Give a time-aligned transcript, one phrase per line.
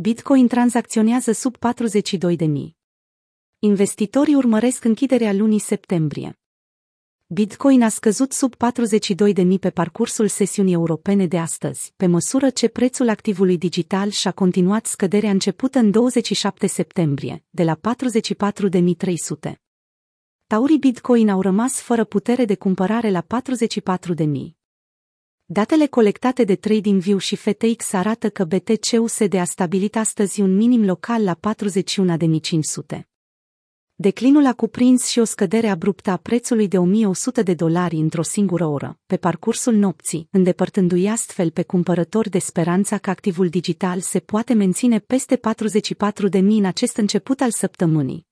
[0.00, 2.46] Bitcoin tranzacționează sub 42.000.
[3.58, 6.38] Investitorii urmăresc închiderea lunii septembrie.
[7.26, 13.08] Bitcoin a scăzut sub 42.000 pe parcursul sesiunii europene de astăzi, pe măsură ce prețul
[13.08, 19.52] activului digital și-a continuat scăderea începută în 27 septembrie, de la 44.300.
[20.46, 24.57] Taurii Bitcoin au rămas fără putere de cumpărare la 44.000.
[25.50, 31.24] Datele colectate de TradingView și FTX arată că BTC-USD a stabilit astăzi un minim local
[31.24, 31.38] la
[32.94, 33.00] 41.500.
[33.94, 38.66] Declinul a cuprins și o scădere abruptă a prețului de 1100 de dolari într-o singură
[38.66, 44.52] oră, pe parcursul nopții, îndepărtându-i astfel pe cumpărători de speranța că activul digital se poate
[44.54, 48.26] menține peste 44.000 în acest început al săptămânii.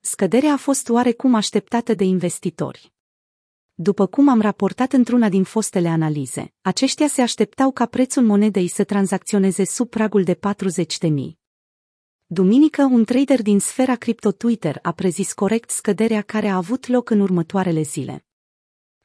[0.00, 2.92] Scăderea a fost oarecum așteptată de investitori.
[3.76, 8.84] După cum am raportat într-una din fostele analize, aceștia se așteptau ca prețul monedei să
[8.84, 11.10] tranzacționeze sub pragul de 40.000.
[12.26, 17.10] Duminică, un trader din sfera cripto Twitter a prezis corect scăderea care a avut loc
[17.10, 18.26] în următoarele zile.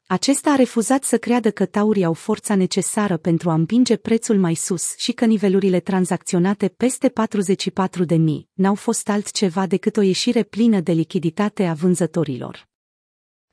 [0.06, 4.54] Acesta a refuzat să creadă că taurii au forța necesară pentru a împinge prețul mai
[4.54, 7.12] sus și că nivelurile tranzacționate peste
[8.08, 8.16] 44.000
[8.52, 12.69] n-au fost altceva decât o ieșire plină de lichiditate a vânzătorilor.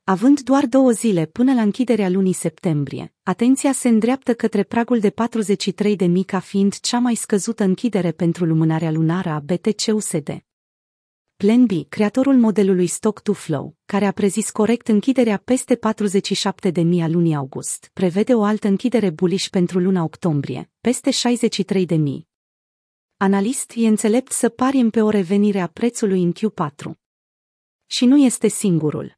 [0.10, 5.10] Având doar două zile până la închiderea lunii septembrie, atenția se îndreaptă către pragul de
[5.10, 10.46] 43 de mii ca fiind cea mai scăzută închidere pentru lumânarea lunară a BTC-USD.
[11.36, 16.82] Plan B, creatorul modelului Stock to Flow, care a prezis corect închiderea peste 47 de
[16.82, 21.96] mii a lunii august, prevede o altă închidere bullish pentru luna octombrie, peste 63 de
[21.96, 22.28] mii.
[23.18, 26.92] Analist e înțelept să pariem pe o revenire a prețului în Q4.
[27.86, 29.17] Și nu este singurul.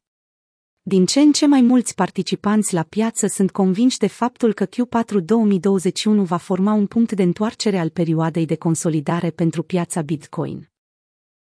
[0.82, 5.24] Din ce în ce mai mulți participanți la piață sunt convinși de faptul că Q4
[5.24, 10.70] 2021 va forma un punct de întoarcere al perioadei de consolidare pentru piața Bitcoin.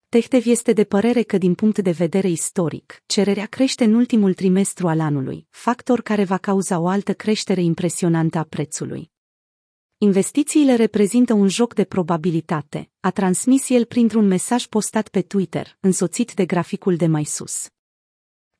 [0.08, 4.88] Tehtev este de părere că din punct de vedere istoric, cererea crește în ultimul trimestru
[4.88, 9.10] al anului, factor care va cauza o altă creștere impresionantă a prețului.
[9.98, 16.34] Investițiile reprezintă un joc de probabilitate, a transmis el printr-un mesaj postat pe Twitter, însoțit
[16.34, 17.68] de graficul de mai sus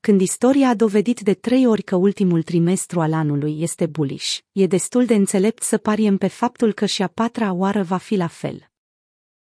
[0.01, 4.67] când istoria a dovedit de trei ori că ultimul trimestru al anului este bullish, e
[4.67, 8.27] destul de înțelept să pariem pe faptul că și a patra oară va fi la
[8.27, 8.70] fel.